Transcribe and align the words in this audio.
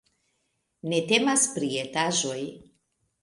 Ne 0.93 1.01
temas 1.11 1.45
pri 1.57 1.69
etaĵoj. 1.83 2.39